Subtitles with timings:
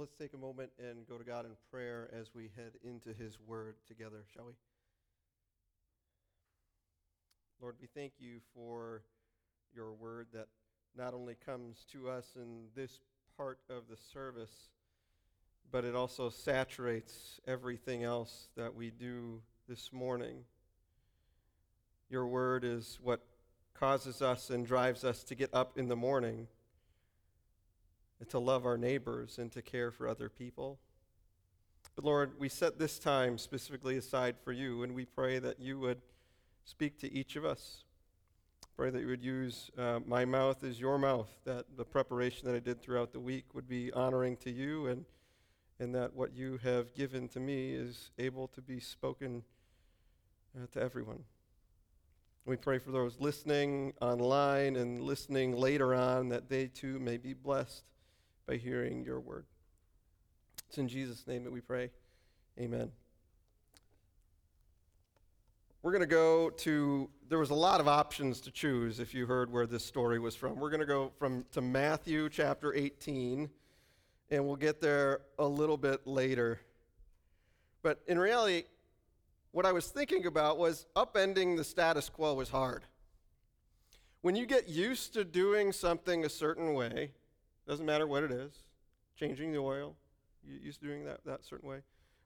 [0.00, 3.36] Let's take a moment and go to God in prayer as we head into His
[3.38, 4.52] Word together, shall we?
[7.60, 9.02] Lord, we thank you for
[9.74, 10.46] your word that
[10.96, 13.00] not only comes to us in this
[13.36, 14.70] part of the service,
[15.70, 20.44] but it also saturates everything else that we do this morning.
[22.08, 23.20] Your word is what
[23.74, 26.46] causes us and drives us to get up in the morning
[28.28, 30.78] to love our neighbors and to care for other people.
[31.96, 35.78] But Lord, we set this time specifically aside for you, and we pray that you
[35.80, 36.00] would
[36.64, 37.84] speak to each of us.
[38.76, 42.54] Pray that you would use uh, my mouth as your mouth, that the preparation that
[42.54, 45.04] I did throughout the week would be honoring to you, and,
[45.78, 49.42] and that what you have given to me is able to be spoken
[50.56, 51.24] uh, to everyone.
[52.46, 57.34] We pray for those listening online and listening later on that they too may be
[57.34, 57.84] blessed
[58.46, 59.44] by hearing your word.
[60.68, 61.90] It's in Jesus' name that we pray.
[62.58, 62.90] Amen.
[65.82, 69.24] We're going to go to, there was a lot of options to choose if you
[69.24, 70.56] heard where this story was from.
[70.56, 73.48] We're going to go from to Matthew chapter 18,
[74.30, 76.60] and we'll get there a little bit later.
[77.82, 78.64] But in reality,
[79.52, 82.84] what I was thinking about was upending the status quo is hard.
[84.20, 87.12] When you get used to doing something a certain way,
[87.70, 88.64] doesn't matter what it is,
[89.16, 89.94] changing the oil,
[90.44, 91.82] you used to doing that that certain way.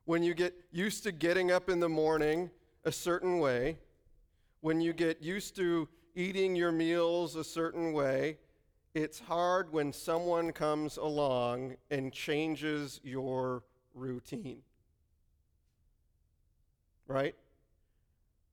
[0.06, 2.48] When you get used to getting up in the morning
[2.86, 3.76] a certain way,
[4.62, 8.38] when you get used to eating your meals a certain way,
[8.94, 14.62] it's hard when someone comes along and changes your routine.
[17.06, 17.34] Right?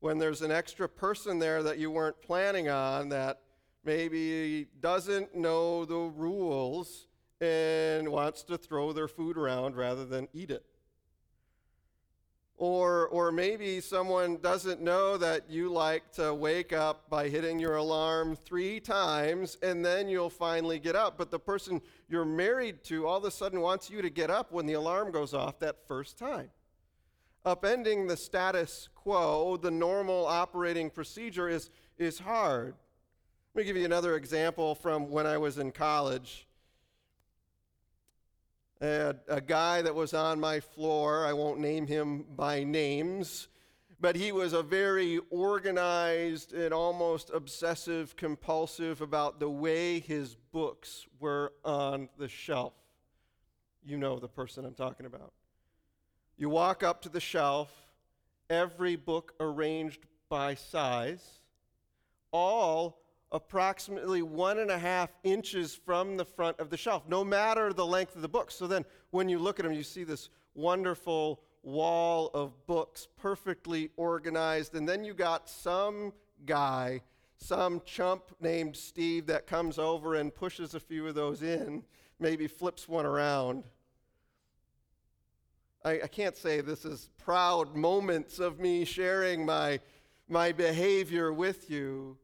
[0.02, 3.39] When there's an extra person there that you weren't planning on that
[3.84, 7.08] maybe doesn't know the rules
[7.40, 10.64] and wants to throw their food around rather than eat it.
[12.58, 17.78] Or, or maybe someone doesn't know that you like to wake up by hitting your
[17.78, 21.17] alarm three times and then you'll finally get up.
[21.17, 24.52] But the person you're married to all of a sudden wants you to get up
[24.52, 26.52] when the alarm goes off that first time.
[27.44, 32.76] Upending the status quo, the normal operating procedure, is, is hard.
[33.54, 36.48] Let me give you another example from when I was in college.
[38.80, 43.50] A, a guy that was on my floor, I won't name him by names,
[44.00, 51.06] but he was a very organized and almost obsessive compulsive about the way his books
[51.20, 52.72] were on the shelf.
[53.84, 55.34] You know the person I'm talking about.
[56.38, 57.70] You walk up to the shelf,
[58.50, 61.42] every book arranged by size,
[62.32, 63.01] all
[63.31, 67.86] approximately one and a half inches from the front of the shelf, no matter the
[67.86, 68.52] length of the book.
[68.52, 73.89] So then, when you look at them, you see this wonderful wall of books, perfectly
[73.95, 74.75] organized.
[74.75, 76.14] And then you got some
[76.45, 77.02] guy,
[77.37, 81.83] some chump named Steve, that comes over and pushes a few of those in,
[82.19, 83.63] maybe flips one around.
[85.83, 89.80] I, I can't say this is proud moments of me sharing my,
[90.27, 92.17] my behavior with you.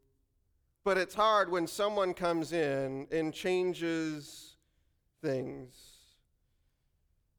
[0.87, 4.55] But it's hard when someone comes in and changes
[5.21, 5.75] things.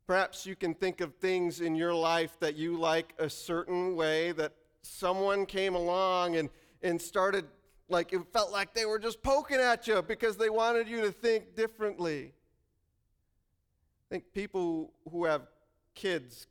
[0.06, 4.32] Perhaps you can think of things in your life that you like a certain way,
[4.32, 6.50] that someone came along and,
[6.82, 7.47] and started,
[7.88, 11.10] like, it felt like they were just poking at you because they wanted you to
[11.10, 12.34] think differently.
[14.03, 15.47] I think people who have
[15.94, 16.48] kids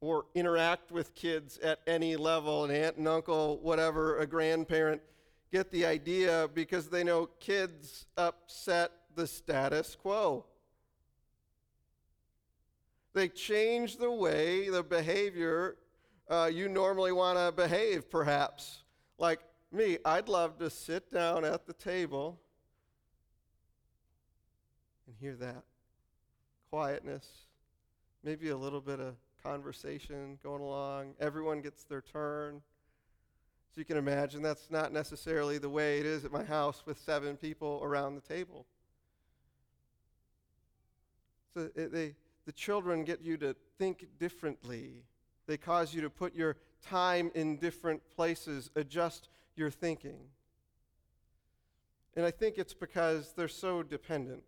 [0.00, 5.00] or interact with kids at any level, an aunt and uncle, whatever, a grandparent,
[5.52, 10.44] get the idea because they know kids upset the status quo.
[13.14, 15.76] They change the way, the behavior
[16.28, 18.82] uh, you normally want to behave, perhaps.
[19.18, 19.40] Like
[19.72, 22.38] me, I'd love to sit down at the table
[25.06, 25.62] and hear that
[26.70, 27.26] quietness,
[28.24, 29.14] maybe a little bit of
[29.46, 31.14] conversation going along.
[31.20, 32.60] Everyone gets their turn.
[33.72, 36.98] So you can imagine that's not necessarily the way it is at my house with
[36.98, 38.66] seven people around the table.
[41.54, 42.14] So it, they,
[42.44, 45.04] the children get you to think differently.
[45.46, 50.18] They cause you to put your time in different places, adjust your thinking.
[52.16, 54.42] And I think it's because they're so dependent.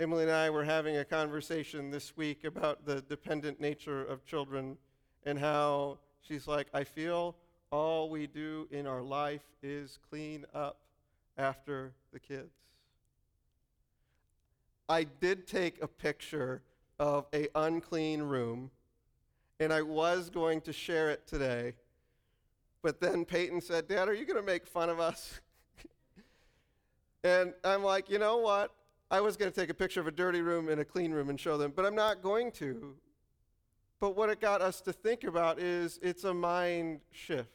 [0.00, 4.78] Emily and I were having a conversation this week about the dependent nature of children
[5.26, 7.36] and how she's like, I feel
[7.70, 10.78] all we do in our life is clean up
[11.36, 12.54] after the kids.
[14.88, 16.62] I did take a picture
[16.98, 18.70] of a unclean room,
[19.60, 21.74] and I was going to share it today.
[22.82, 25.42] But then Peyton said, Dad, are you going to make fun of us?
[27.22, 28.72] and I'm like, you know what?
[29.10, 31.30] I was going to take a picture of a dirty room and a clean room
[31.30, 32.94] and show them, but I'm not going to.
[33.98, 37.50] But what it got us to think about is it's a mind shift.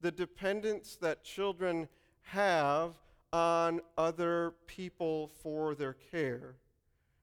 [0.00, 1.88] The dependence that children
[2.22, 2.94] have
[3.32, 6.56] on other people for their care.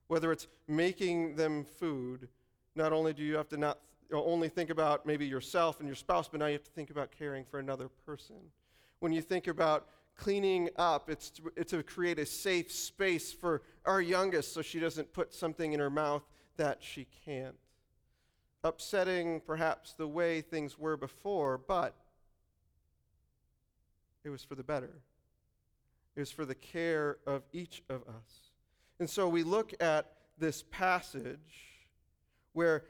[0.07, 2.29] Whether it's making them food,
[2.75, 3.79] not only do you have to not
[4.11, 7.11] only think about maybe yourself and your spouse, but now you have to think about
[7.11, 8.35] caring for another person.
[8.99, 13.61] When you think about cleaning up, it's to, it's to create a safe space for
[13.85, 16.23] our youngest so she doesn't put something in her mouth
[16.57, 17.55] that she can't.
[18.63, 21.95] Upsetting perhaps the way things were before, but
[24.23, 25.01] it was for the better.
[26.15, 28.51] It was for the care of each of us.
[28.99, 31.37] And so we look at this passage
[32.53, 32.85] where,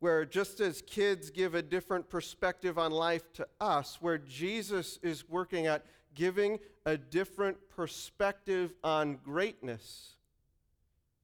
[0.00, 5.28] where just as kids give a different perspective on life to us, where Jesus is
[5.28, 10.16] working at giving a different perspective on greatness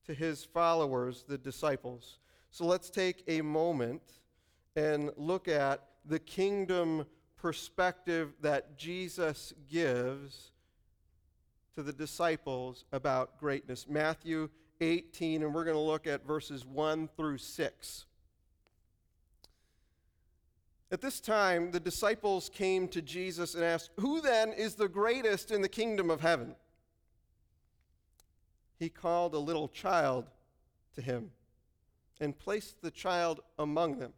[0.06, 2.18] to his followers, the disciples.
[2.50, 4.02] So let's take a moment
[4.76, 7.04] and look at the kingdom
[7.36, 10.52] perspective that Jesus gives
[11.74, 13.86] to the disciples about greatness.
[13.88, 14.48] Matthew
[14.80, 18.06] 18, and we're going to look at verses 1 through 6.
[20.90, 25.50] At this time, the disciples came to Jesus and asked, Who then is the greatest
[25.50, 26.54] in the kingdom of heaven?
[28.78, 30.30] He called a little child
[30.94, 31.30] to him
[32.20, 34.12] and placed the child among them.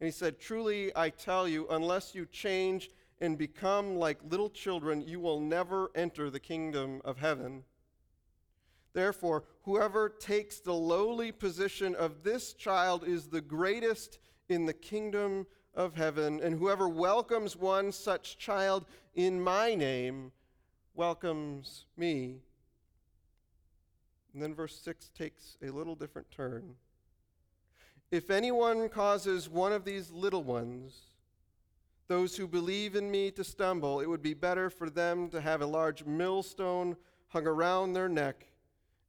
[0.00, 2.90] And he said, Truly I tell you, unless you change
[3.20, 7.62] and become like little children, you will never enter the kingdom of heaven.
[8.94, 15.46] Therefore, whoever takes the lowly position of this child is the greatest in the kingdom
[15.74, 18.84] of heaven, and whoever welcomes one such child
[19.14, 20.32] in my name
[20.94, 22.40] welcomes me.
[24.32, 26.74] And then verse 6 takes a little different turn.
[28.10, 31.00] If anyone causes one of these little ones,
[32.08, 35.62] those who believe in me, to stumble, it would be better for them to have
[35.62, 36.96] a large millstone
[37.28, 38.48] hung around their neck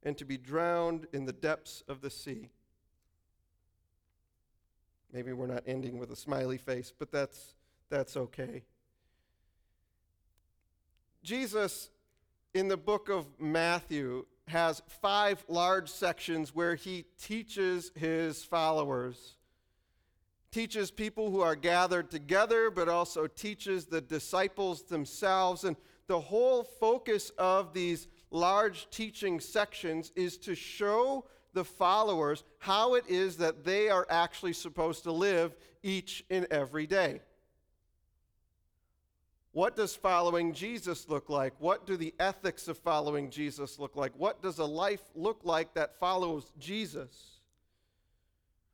[0.02, 2.50] and to be drowned in the depths of the sea.
[5.14, 7.54] Maybe we're not ending with a smiley face, but that's,
[7.88, 8.64] that's okay.
[11.22, 11.88] Jesus,
[12.52, 19.36] in the book of Matthew, has five large sections where he teaches his followers.
[20.50, 25.62] Teaches people who are gathered together, but also teaches the disciples themselves.
[25.62, 25.76] And
[26.08, 31.24] the whole focus of these large teaching sections is to show
[31.54, 36.86] the followers how it is that they are actually supposed to live each and every
[36.86, 37.20] day.
[39.52, 41.54] What does following Jesus look like?
[41.60, 44.12] What do the ethics of following Jesus look like?
[44.16, 47.40] What does a life look like that follows Jesus?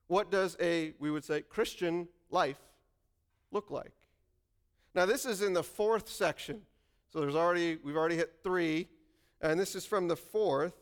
[0.07, 2.59] What does a, we would say, Christian life
[3.53, 3.93] look like?
[4.95, 6.63] Now, this is in the fourth section.
[7.13, 8.89] So there's already, we've already hit three,
[9.43, 10.73] and this is from the fourth.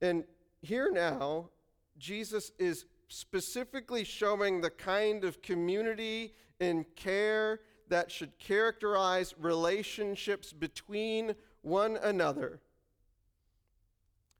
[0.00, 0.24] And
[0.60, 1.50] here now,
[1.98, 11.34] Jesus is specifically showing the kind of community and care that should characterize relationships between
[11.62, 12.60] one another.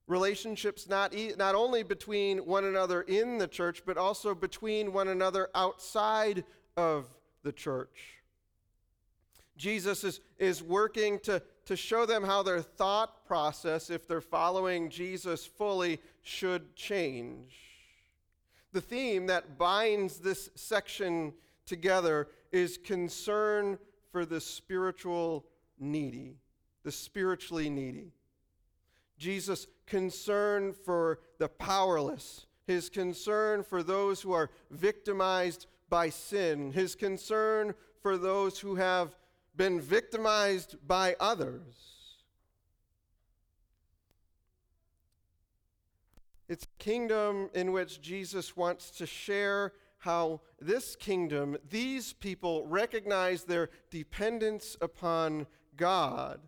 [0.06, 5.08] Relationships not, e- not only between one another in the church, but also between one
[5.08, 6.44] another outside
[6.76, 7.06] of
[7.42, 8.18] the church.
[9.56, 14.88] Jesus is, is working to, to show them how their thought process, if they're following
[14.88, 17.58] Jesus fully, should change.
[18.72, 21.34] The theme that binds this section
[21.66, 23.78] together is concern
[24.10, 25.44] for the spiritual
[25.78, 26.38] needy,
[26.84, 28.14] the spiritually needy.
[29.18, 36.94] Jesus' concern for the powerless, his concern for those who are victimized by sin, his
[36.94, 39.14] concern for those who have
[39.58, 41.74] been victimized by others.
[46.48, 53.44] It's a kingdom in which Jesus wants to share how this kingdom, these people recognize
[53.44, 56.40] their dependence upon God,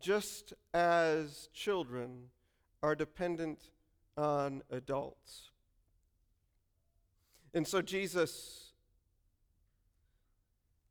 [0.00, 2.24] just as children
[2.82, 3.70] are dependent
[4.16, 5.52] on adults.
[7.54, 8.67] And so Jesus,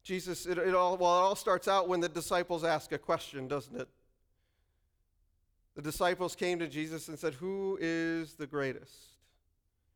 [0.08, 3.46] Jesus, it, it all well, it all starts out when the disciples ask a question,
[3.46, 3.90] doesn't it?
[5.76, 8.96] The disciples came to Jesus and said, Who is the greatest?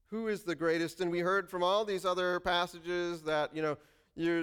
[0.08, 1.00] Who is the greatest?
[1.00, 3.78] And we heard from all these other passages that, you know,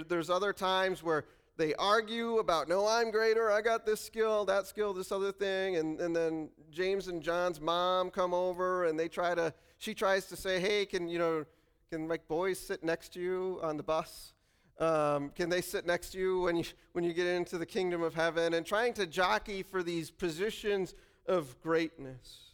[0.08, 1.26] there's other times where
[1.58, 5.76] they argue about, no, I'm greater, I got this skill, that skill, this other thing.
[5.76, 10.24] And, and then James and John's mom come over and they try to, she tries
[10.28, 11.44] to say, hey, can, you know,
[11.90, 14.32] can my boys sit next to you on the bus?
[14.78, 18.02] Um, can they sit next to you when you when you get into the kingdom
[18.02, 18.54] of heaven?
[18.54, 20.94] And trying to jockey for these positions
[21.26, 22.52] of greatness.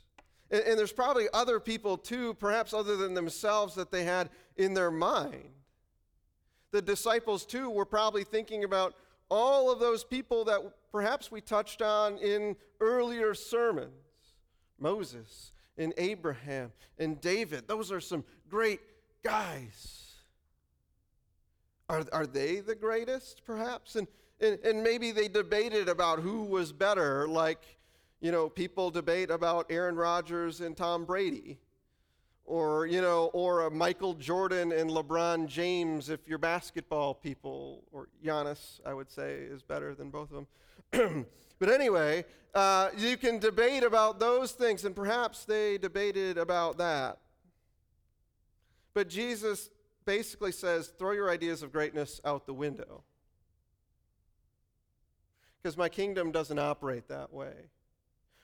[0.51, 4.75] And, and there's probably other people too, perhaps other than themselves, that they had in
[4.75, 5.51] their mind.
[6.71, 8.95] The disciples too were probably thinking about
[9.29, 13.91] all of those people that perhaps we touched on in earlier sermons
[14.79, 17.67] Moses and Abraham and David.
[17.67, 18.81] Those are some great
[19.23, 20.04] guys.
[21.89, 23.97] Are, are they the greatest, perhaps?
[23.97, 24.09] And,
[24.41, 27.63] and, and maybe they debated about who was better, like,
[28.21, 31.59] you know, people debate about Aaron Rodgers and Tom Brady.
[32.47, 37.85] Or, you know, or Michael Jordan and LeBron James if you're basketball people.
[37.91, 40.47] Or Giannis, I would say, is better than both of
[40.93, 41.27] them.
[41.59, 42.25] but anyway,
[42.55, 47.19] uh, you can debate about those things, and perhaps they debated about that.
[48.93, 49.71] But Jesus
[50.05, 53.03] basically says throw your ideas of greatness out the window.
[55.63, 57.55] Because my kingdom doesn't operate that way.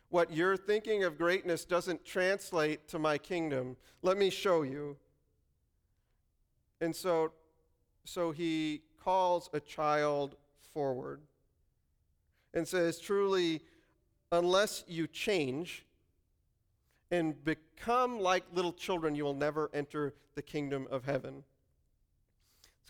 [0.09, 3.76] What you're thinking of greatness doesn't translate to my kingdom.
[4.02, 4.97] Let me show you.
[6.81, 7.33] And so,
[8.05, 10.35] so he calls a child
[10.73, 11.21] forward
[12.55, 13.61] and says, Truly,
[14.33, 15.85] unless you change
[17.11, 21.45] and become like little children, you will never enter the kingdom of heaven.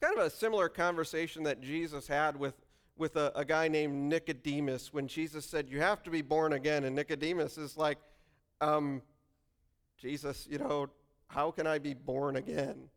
[0.01, 2.55] It's kind of a similar conversation that Jesus had with,
[2.97, 6.85] with a, a guy named Nicodemus when Jesus said, You have to be born again.
[6.85, 7.99] And Nicodemus is like,
[8.63, 9.03] um,
[9.99, 10.89] Jesus, you know,
[11.27, 12.89] how can I be born again?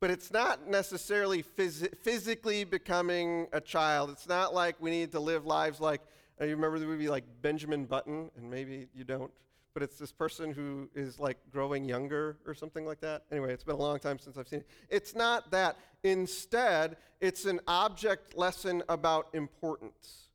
[0.00, 4.10] But it's not necessarily phys- physically becoming a child.
[4.10, 6.00] It's not like we need to live lives like,
[6.40, 8.32] uh, you remember the movie like Benjamin Button?
[8.36, 9.30] And maybe you don't
[9.76, 13.24] but it's this person who is like growing younger or something like that.
[13.30, 14.68] Anyway, it's been a long time since I've seen it.
[14.88, 15.76] It's not that.
[16.02, 20.30] Instead, it's an object lesson about importance.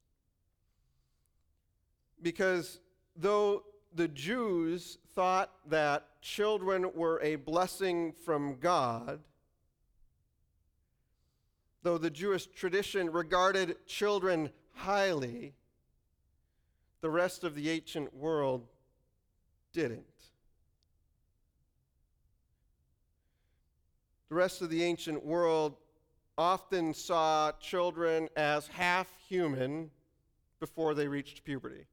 [2.21, 2.81] Because
[3.15, 3.63] though
[3.95, 9.21] the Jews thought that children were a blessing from God,
[11.81, 15.55] though the Jewish tradition regarded children highly,
[17.01, 18.67] the rest of the ancient world
[19.73, 20.05] didn't.
[24.29, 25.75] The rest of the ancient world
[26.37, 29.91] often saw children as half human
[30.59, 31.85] before they reached puberty.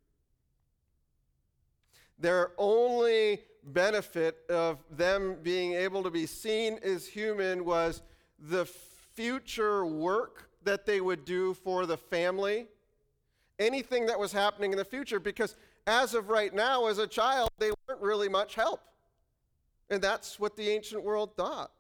[2.19, 8.03] Their only benefit of them being able to be seen as human was
[8.39, 12.67] the future work that they would do for the family,
[13.59, 15.57] anything that was happening in the future, because
[15.89, 18.83] as of right now, as a child, they weren't really much help.
[19.89, 21.73] And that's what the ancient world thought.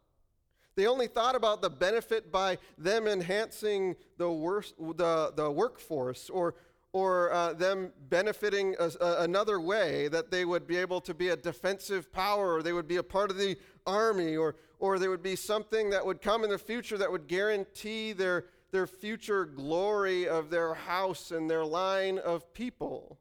[0.76, 6.54] They only thought about the benefit by them enhancing the, worst, the, the workforce or,
[6.92, 11.28] or uh, them benefiting a, a, another way that they would be able to be
[11.28, 15.10] a defensive power or they would be a part of the army or, or there
[15.10, 19.44] would be something that would come in the future that would guarantee their, their future
[19.44, 23.18] glory of their house and their line of people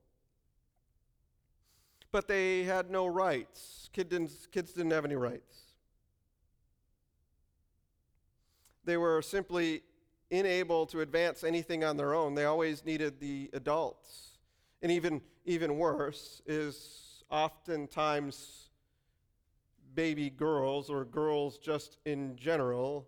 [2.11, 3.89] but they had no rights.
[3.93, 5.57] Kids didn't, kids didn't have any rights.
[8.85, 9.83] They were simply
[10.31, 12.35] unable to advance anything on their own.
[12.35, 14.37] They always needed the adults.
[14.81, 18.69] And even, even worse is oftentimes
[19.95, 23.07] baby girls or girls just in general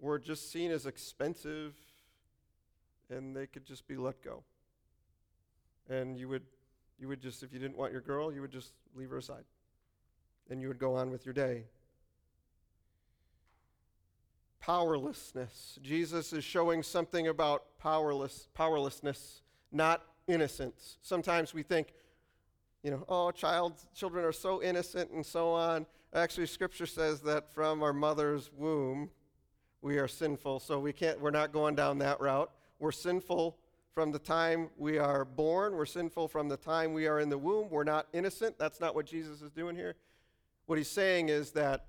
[0.00, 1.74] were just seen as expensive
[3.10, 4.42] and they could just be let go.
[5.88, 6.42] And you would
[6.98, 9.44] you would just, if you didn't want your girl, you would just leave her aside.
[10.50, 11.64] And you would go on with your day.
[14.60, 15.78] Powerlessness.
[15.82, 20.98] Jesus is showing something about powerless, powerlessness, not innocence.
[21.02, 21.88] Sometimes we think,
[22.82, 25.86] you know, oh, child, children are so innocent and so on.
[26.14, 29.10] Actually, Scripture says that from our mother's womb,
[29.82, 32.50] we are sinful, so we can't, we're not going down that route.
[32.78, 33.58] We're sinful
[33.94, 35.76] from the time we are born.
[35.76, 37.70] We're sinful from the time we are in the womb.
[37.70, 38.58] We're not innocent.
[38.58, 39.94] That's not what Jesus is doing here.
[40.66, 41.86] What he's saying is that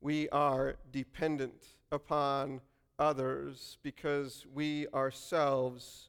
[0.00, 2.62] we are dependent upon
[2.98, 6.08] others because we ourselves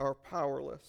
[0.00, 0.86] are powerless.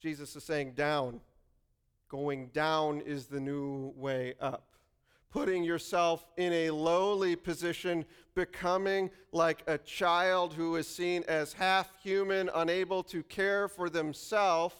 [0.00, 1.20] Jesus is saying, down.
[2.08, 4.65] Going down is the new way up.
[5.36, 11.92] Putting yourself in a lowly position, becoming like a child who is seen as half
[12.02, 14.74] human, unable to care for themselves,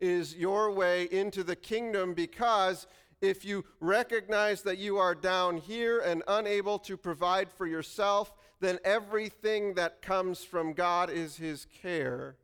[0.00, 2.88] is your way into the kingdom because
[3.20, 8.80] if you recognize that you are down here and unable to provide for yourself, then
[8.84, 12.34] everything that comes from God is His care.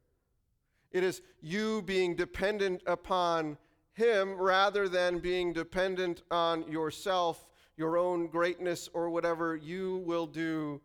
[0.92, 3.58] It is you being dependent upon
[3.92, 7.45] Him rather than being dependent on yourself,
[7.76, 10.80] your own greatness, or whatever you will do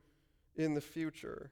[0.56, 1.50] in the future.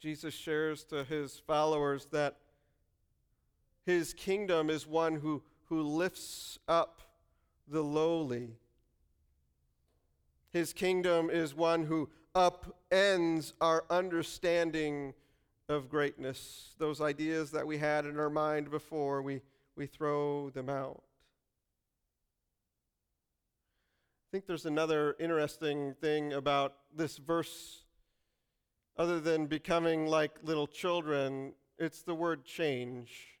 [0.00, 2.36] Jesus shares to his followers that
[3.86, 7.00] his kingdom is one who, who lifts up
[7.68, 8.50] the lowly.
[10.52, 15.14] His kingdom is one who upends our understanding
[15.68, 16.74] of greatness.
[16.78, 19.40] Those ideas that we had in our mind before, we,
[19.76, 21.02] we throw them out.
[24.23, 27.84] I think there's another interesting thing about this verse
[28.98, 33.38] other than becoming like little children, it's the word change.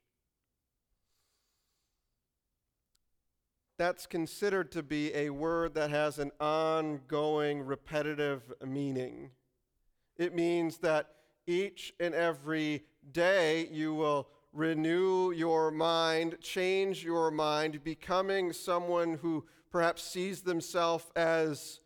[3.76, 9.30] That's considered to be a word that has an ongoing, repetitive meaning.
[10.16, 11.10] It means that
[11.48, 19.44] each and every day you will renew your mind, change your mind, becoming someone who
[19.74, 21.80] perhaps sees themselves as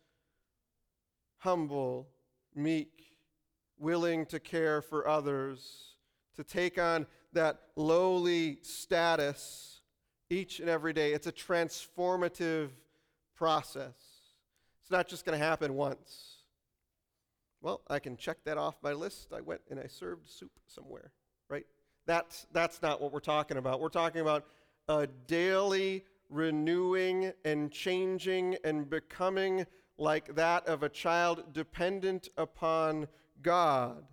[1.39, 2.07] humble,
[2.53, 3.17] meek,
[3.79, 5.95] willing to care for others,
[6.35, 9.81] to take on that lowly status
[10.29, 11.13] each and every day.
[11.13, 12.69] It's a transformative
[13.35, 13.97] process.
[14.83, 16.43] It's not just going to happen once.
[17.59, 19.33] Well, I can check that off my list.
[19.35, 21.11] I went and I served soup somewhere,
[21.49, 21.65] right?
[22.05, 23.79] That's, that's not what we're talking about.
[23.79, 24.45] We're talking about
[24.87, 29.65] a daily renewing and changing and becoming
[29.97, 33.07] like that of a child dependent upon
[33.41, 34.03] God,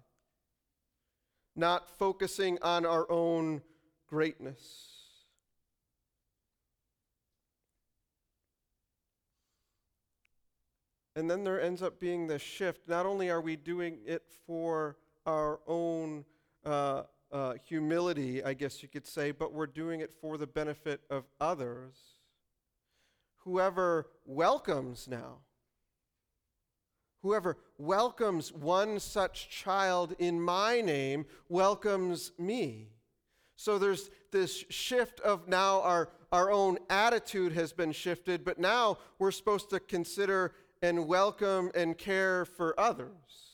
[1.55, 3.63] not focusing on our own
[4.09, 4.93] greatness.
[11.15, 12.89] And then there ends up being this shift.
[12.89, 16.27] Not only are we doing it for our own
[16.65, 21.01] uh, uh, humility, I guess you could say, but we're doing it for the benefit
[21.11, 21.97] of others.
[23.45, 25.39] Whoever welcomes now
[27.27, 32.93] Whoever welcomes one such child in my name welcomes me.
[33.57, 38.99] So there's this shift of now our, our own attitude has been shifted, but now
[39.19, 43.46] we're supposed to consider and welcome and care for others.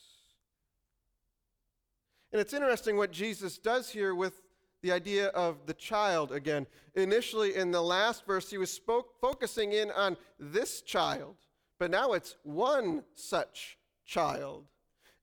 [2.33, 4.41] And it's interesting what Jesus does here with
[4.81, 6.65] the idea of the child again.
[6.95, 11.35] Initially, in the last verse, he was spoke, focusing in on this child.
[11.77, 14.65] But now it's one such child,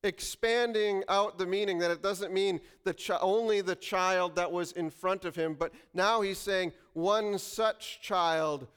[0.04, 4.88] expanding out the meaning that it doesn't mean the only the child that was in
[4.88, 8.68] front of him, but now he's saying one such child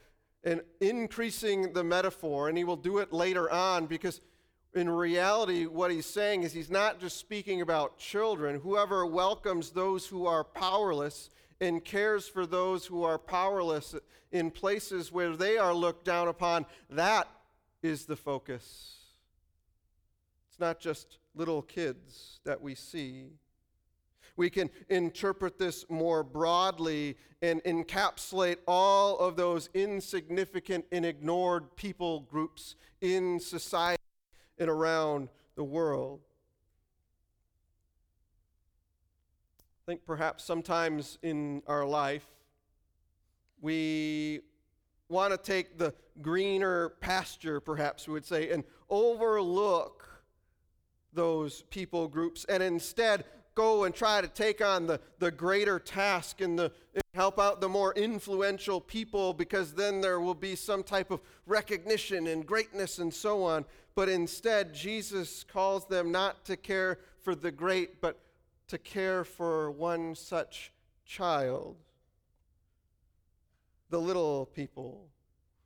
[0.44, 2.50] and increasing the metaphor.
[2.50, 4.22] And he will do it later on because
[4.76, 8.60] in reality, what he's saying is he's not just speaking about children.
[8.60, 11.30] Whoever welcomes those who are powerless
[11.62, 13.96] and cares for those who are powerless
[14.32, 17.28] in places where they are looked down upon, that
[17.84, 18.98] is the focus.
[20.50, 23.28] It's not just little kids that we see.
[24.36, 32.22] We can interpret this more broadly and encapsulate all of those insignificant and ignored people
[32.22, 34.03] groups in society
[34.58, 36.20] and around the world.
[39.60, 42.26] I think perhaps sometimes in our life,
[43.62, 44.42] we
[45.10, 50.08] want to take the greener pasture, perhaps we would say, and overlook
[51.14, 56.42] those people groups and instead go and try to take on the, the greater task
[56.42, 56.72] and, the,
[57.14, 62.28] help out the more influential people because then there will be some type of recognition
[62.28, 63.66] and greatness and so on.
[63.96, 68.20] But instead, Jesus calls them not to care for the great, but
[68.68, 70.72] to care for one such
[71.06, 71.76] child
[73.92, 75.08] the little people,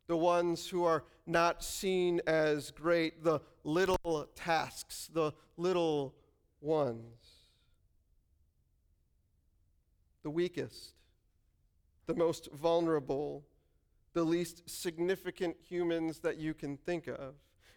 [0.08, 6.14] the ones who are not seen as great, the little tasks, the little
[6.60, 7.37] ones,
[10.28, 10.92] the weakest,
[12.06, 13.46] the most vulnerable,
[14.12, 17.36] the least significant humans that you can think of,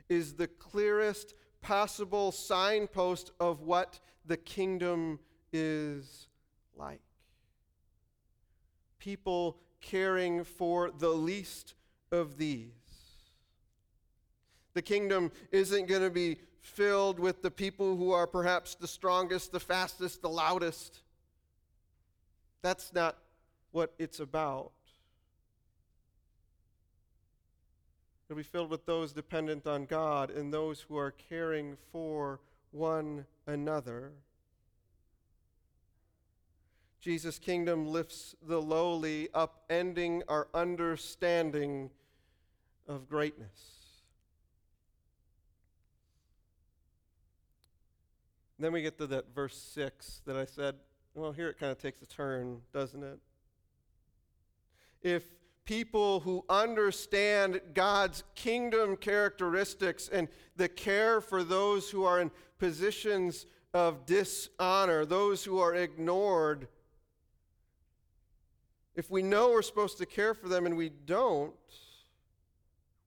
[0.09, 5.21] is the clearest possible signpost of what the kingdom
[5.53, 6.27] is
[6.75, 7.03] like.
[8.99, 11.75] People caring for the least
[12.11, 12.73] of these.
[14.75, 19.53] The kingdom isn't going to be filled with the people who are perhaps the strongest,
[19.53, 21.03] the fastest, the loudest.
[22.62, 23.16] That's not
[23.73, 24.73] what it's about.
[28.29, 33.27] It'll be filled with those dependent on God and those who are caring for one
[33.46, 34.12] another.
[37.01, 41.90] Jesus' kingdom lifts the lowly, upending our understanding
[42.87, 43.81] of greatness.
[48.59, 50.75] Then we get to that verse 6 that I said,
[51.14, 53.18] well, here it kind of takes a turn, doesn't it?
[55.03, 55.25] If
[55.64, 63.46] people who understand God's kingdom characteristics and the care for those who are in positions
[63.73, 66.68] of dishonor, those who are ignored,
[68.94, 71.55] if we know we're supposed to care for them and we don't,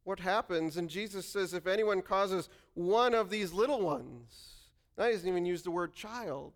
[0.03, 0.77] what happens?
[0.77, 4.53] And Jesus says, if anyone causes one of these little ones,
[4.97, 6.53] now, he doesn't even use the word child.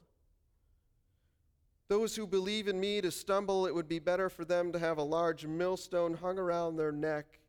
[1.90, 4.98] Those who believe in me to stumble, it would be better for them to have
[4.98, 7.40] a large millstone hung around their neck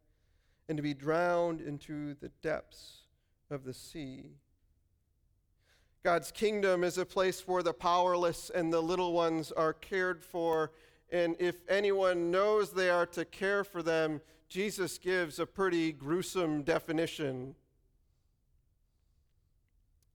[0.68, 3.05] and to be drowned into the depths
[3.51, 4.31] of the sea.
[6.05, 10.70] God's kingdom is a place where the powerless and the little ones are cared for.
[11.11, 16.62] And if anyone knows they are to care for them, Jesus gives a pretty gruesome
[16.62, 17.57] definition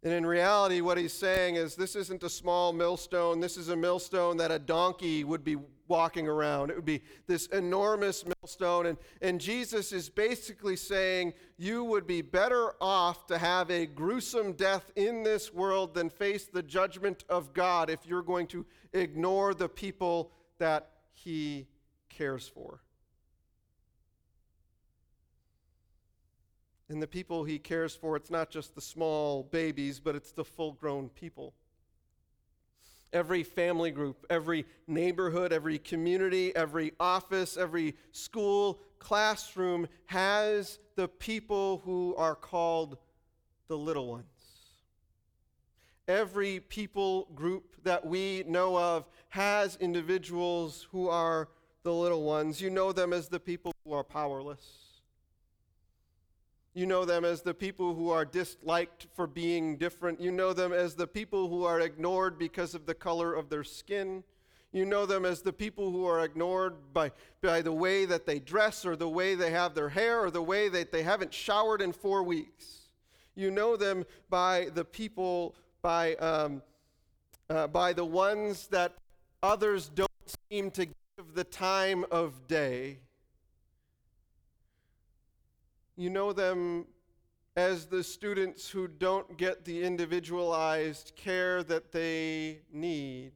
[0.04, 3.40] and in reality, what he's saying is this isn't a small millstone.
[3.40, 5.56] This is a millstone that a donkey would be
[5.88, 6.72] walking around.
[6.72, 8.88] It would be this enormous millstone.
[8.88, 14.54] And, and Jesus is basically saying you would be better off to have a gruesome
[14.54, 19.54] death in this world than face the judgment of God if you're going to ignore
[19.54, 21.68] the people that he
[22.10, 22.82] cares for.
[26.94, 30.46] And the people he cares for, it's not just the small babies, but it's the
[30.46, 31.56] full grown people.
[33.12, 41.82] Every family group, every neighborhood, every community, every office, every school, classroom has the people
[41.84, 42.98] who are called
[43.68, 44.26] the little ones.
[46.08, 51.50] Every people group that we know of has individuals who are
[51.82, 52.62] the little ones.
[52.62, 54.93] You know them as the people who are powerless.
[56.76, 60.20] You know them as the people who are disliked for being different.
[60.20, 63.64] You know them as the people who are ignored because of the color of their
[63.64, 64.24] skin.
[64.72, 67.12] You know them as the people who are ignored by,
[67.44, 70.42] by the way that they dress or the way they have their hair or the
[70.42, 72.90] way that they haven't showered in four weeks.
[73.36, 76.64] You know them by the people, by, um,
[77.52, 78.94] uh, by the ones that
[79.44, 80.10] others don't
[80.50, 82.98] seem to give the time of day.
[85.96, 86.86] You know them
[87.56, 93.32] as the students who don't get the individualized care that they need.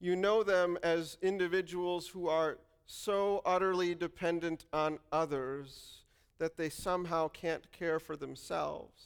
[0.00, 6.02] You know them as individuals who are so utterly dependent on others
[6.38, 9.02] that they somehow can't care for themselves,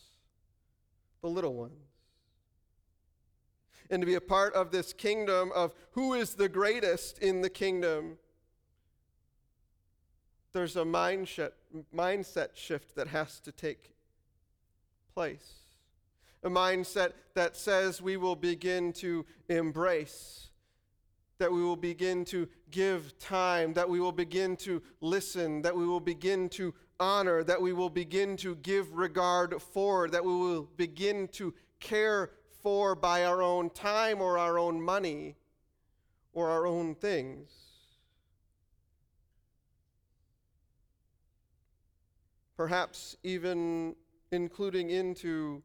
[1.22, 1.72] the little ones.
[3.90, 7.50] And to be a part of this kingdom of who is the greatest in the
[7.50, 8.18] kingdom
[10.52, 11.52] there's a mindset,
[11.94, 13.94] mindset shift that has to take
[15.14, 15.52] place.
[16.44, 20.48] A mindset that says we will begin to embrace,
[21.38, 25.86] that we will begin to give time, that we will begin to listen, that we
[25.86, 30.68] will begin to honor, that we will begin to give regard for, that we will
[30.76, 32.30] begin to care
[32.62, 35.36] for by our own time or our own money
[36.32, 37.61] or our own things.
[42.56, 43.94] Perhaps even
[44.30, 45.62] including into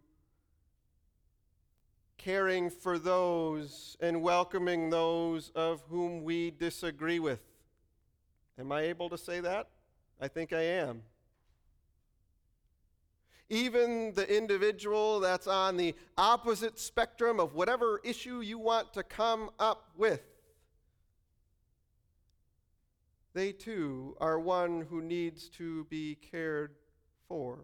[2.18, 7.40] caring for those and welcoming those of whom we disagree with.
[8.60, 9.70] Am I able to say that?
[10.20, 11.04] I think I am.
[13.50, 19.52] Even the individual that's on the opposite spectrum of whatever issue you want to come
[19.60, 20.22] up with,
[23.38, 26.76] they too are one who needs to be cared
[27.28, 27.60] for.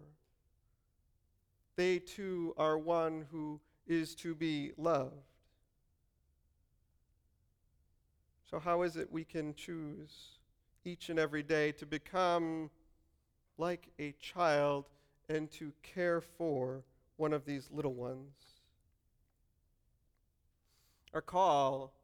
[1.76, 5.14] They too are one who is to be loved.
[8.48, 10.38] So, how is it we can choose
[10.84, 12.70] each and every day to become
[13.58, 14.84] like a child
[15.28, 16.84] and to care for
[17.16, 18.34] one of these little ones.
[21.12, 21.94] Our call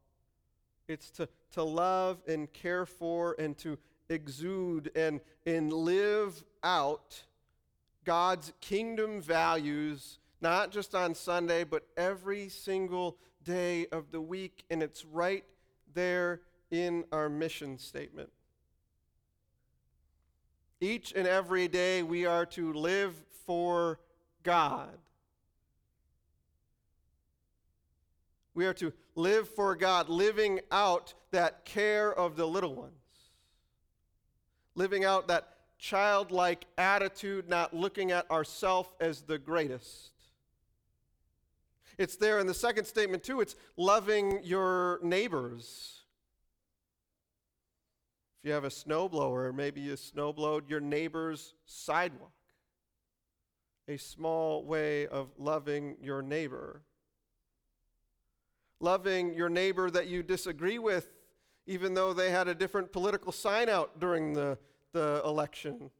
[0.91, 3.77] it's to, to love and care for and to
[4.09, 7.23] exude and, and live out
[8.03, 14.63] God's kingdom values, not just on Sunday, but every single day of the week.
[14.69, 15.45] And it's right
[15.93, 18.29] there in our mission statement.
[20.79, 23.13] Each and every day we are to live
[23.45, 23.99] for
[24.43, 24.97] God.
[28.53, 32.93] We are to live for God, living out that care of the little ones,
[34.75, 40.11] living out that childlike attitude, not looking at ourself as the greatest.
[41.97, 43.41] It's there in the second statement, too.
[43.41, 46.01] It's loving your neighbors.
[48.39, 52.31] If you have a snowblower, maybe you snowblowed your neighbor's sidewalk.
[53.87, 56.81] A small way of loving your neighbor
[58.81, 61.07] loving your neighbor that you disagree with,
[61.67, 64.57] even though they had a different political sign out during the,
[64.93, 65.91] the election.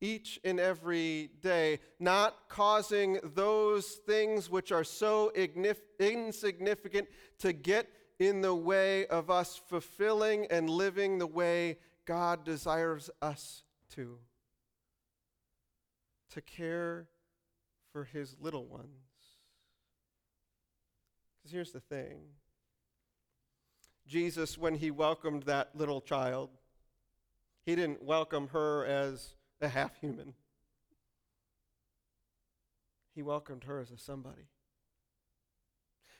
[0.00, 5.32] Each and every day, not causing those things which are so
[5.98, 7.88] insignificant to get
[8.18, 13.64] in the way of us fulfilling and living the way God desires us
[13.94, 14.18] to.
[16.30, 17.08] To care
[17.92, 19.15] for his little ones.
[21.46, 22.22] Because here's the thing
[24.04, 26.50] Jesus, when he welcomed that little child,
[27.64, 30.34] he didn't welcome her as a half human,
[33.14, 34.48] he welcomed her as a somebody.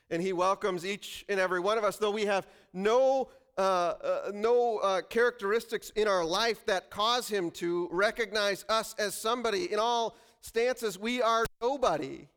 [0.09, 4.31] And he welcomes each and every one of us, though we have no uh, uh,
[4.33, 9.73] no uh, characteristics in our life that cause him to recognize us as somebody.
[9.73, 12.29] In all stances, we are nobody.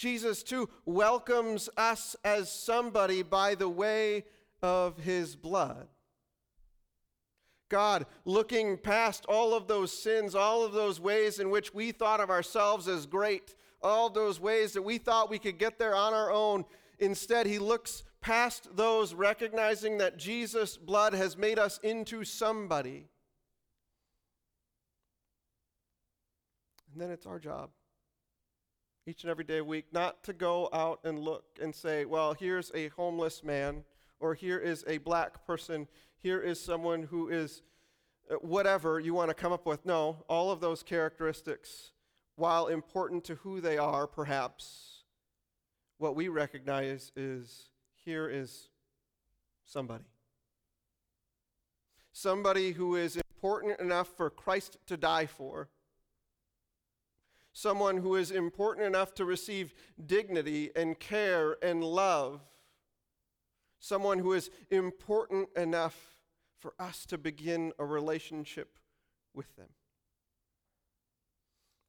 [0.00, 4.24] Jesus, too, welcomes us as somebody by the way
[4.62, 5.88] of his blood.
[7.68, 12.20] God, looking past all of those sins, all of those ways in which we thought
[12.20, 16.14] of ourselves as great, all those ways that we thought we could get there on
[16.14, 16.64] our own,
[16.98, 23.10] instead, he looks past those, recognizing that Jesus' blood has made us into somebody.
[26.90, 27.68] And then it's our job
[29.10, 32.32] each and every day a week, not to go out and look and say, well,
[32.32, 33.82] here's a homeless man,
[34.20, 35.88] or here is a black person,
[36.20, 37.62] here is someone who is
[38.30, 39.84] uh, whatever you want to come up with.
[39.84, 41.90] No, all of those characteristics,
[42.36, 45.02] while important to who they are, perhaps,
[45.98, 47.64] what we recognize is
[48.04, 48.68] here is
[49.64, 50.04] somebody.
[52.12, 55.68] Somebody who is important enough for Christ to die for
[57.52, 59.74] someone who is important enough to receive
[60.06, 62.40] dignity and care and love,
[63.78, 66.16] someone who is important enough
[66.58, 68.78] for us to begin a relationship
[69.34, 69.68] with them.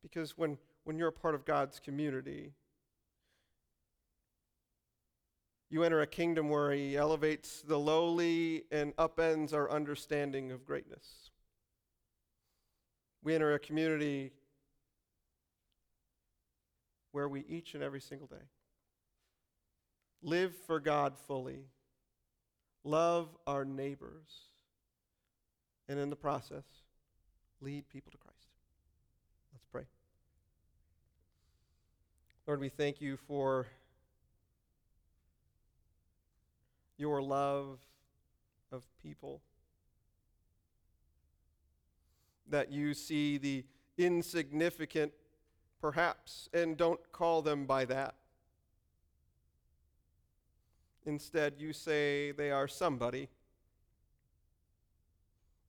[0.01, 2.53] Because when, when you're a part of God's community,
[5.69, 11.29] you enter a kingdom where He elevates the lowly and upends our understanding of greatness.
[13.23, 14.31] We enter a community
[17.11, 18.45] where we each and every single day
[20.23, 21.65] live for God fully,
[22.83, 24.49] love our neighbors,
[25.87, 26.63] and in the process,
[27.59, 28.47] lead people to Christ.
[29.53, 29.83] Let's pray.
[32.47, 33.67] Lord, we thank you for
[36.97, 37.79] your love
[38.71, 39.41] of people.
[42.47, 43.65] That you see the
[43.97, 45.13] insignificant
[45.81, 48.13] perhaps, and don't call them by that.
[51.05, 53.27] Instead, you say they are somebody.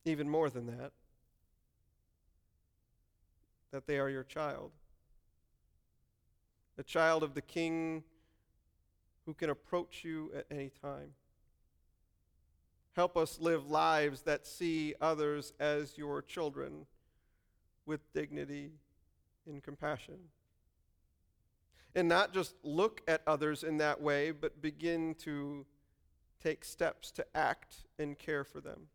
[0.05, 0.92] Even more than that,
[3.70, 4.72] that they are your child.
[6.77, 8.03] A child of the King
[9.25, 11.14] who can approach you at any time.
[12.94, 16.87] Help us live lives that see others as your children
[17.87, 18.72] with dignity
[19.47, 20.19] in compassion.
[21.95, 25.67] And not just look at others in that way, but begin to
[26.43, 28.89] take steps to act and care for them.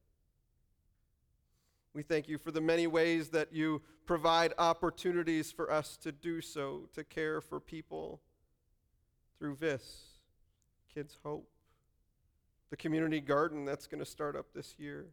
[1.94, 6.42] We thank you for the many ways that you provide opportunities for us to do
[6.42, 8.22] so, to care for people
[9.40, 10.06] through VIS,
[10.94, 11.48] Kids Hope,
[12.70, 15.08] the community garden that's going to start up this year.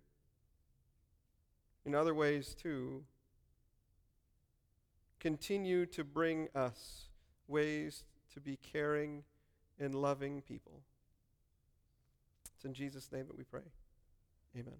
[1.87, 3.05] In other ways, too,
[5.25, 7.07] continue to bring us
[7.49, 9.25] ways to be caring
[9.81, 10.83] and loving people.
[12.55, 13.63] It's in Jesus' name that we pray.
[14.55, 14.75] Amen.